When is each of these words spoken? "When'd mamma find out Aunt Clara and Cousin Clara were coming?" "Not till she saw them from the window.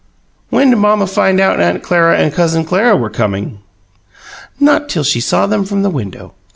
"When'd 0.49 0.75
mamma 0.75 1.05
find 1.05 1.39
out 1.39 1.59
Aunt 1.59 1.83
Clara 1.83 2.17
and 2.17 2.33
Cousin 2.33 2.65
Clara 2.65 2.95
were 2.97 3.11
coming?" 3.11 3.59
"Not 4.59 4.89
till 4.89 5.03
she 5.03 5.21
saw 5.21 5.45
them 5.45 5.63
from 5.63 5.83
the 5.83 5.91
window. 5.91 6.33